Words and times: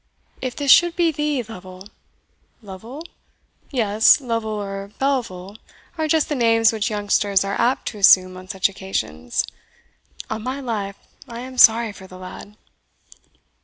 If 0.41 0.55
this 0.55 0.71
should 0.71 0.95
be 0.95 1.11
thee, 1.11 1.43
Lovel! 1.43 1.87
Lovel? 2.63 3.03
yes, 3.69 4.19
Lovel 4.19 4.49
or 4.49 4.89
Belville 4.97 5.57
are 5.95 6.07
just 6.07 6.27
the 6.27 6.33
names 6.33 6.73
which 6.73 6.89
youngsters 6.89 7.43
are 7.45 7.53
apt 7.61 7.87
to 7.89 7.99
assume 7.99 8.35
on 8.35 8.47
such 8.47 8.67
occasions 8.67 9.45
on 10.27 10.41
my 10.41 10.59
life, 10.59 10.97
I 11.27 11.41
am 11.41 11.59
sorry 11.59 11.91
for 11.91 12.07
the 12.07 12.17
lad." 12.17 12.57